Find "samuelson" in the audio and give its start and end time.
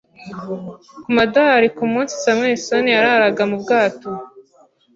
2.23-2.85